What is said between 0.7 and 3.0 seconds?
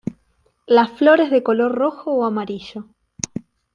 flores de color rojo o amarillo.